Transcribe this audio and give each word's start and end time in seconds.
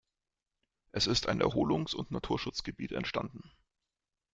Es 0.93 1.05
ist 1.05 1.29
ein 1.29 1.41
Erholungs- 1.43 1.93
und 1.93 2.09
Naturschutzgebiet 2.09 2.91
entstanden. 2.91 3.51